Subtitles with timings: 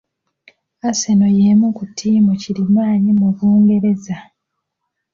[0.87, 4.17] Arsenal y'emu ku ttiimu kirimaanyi mu Bungereza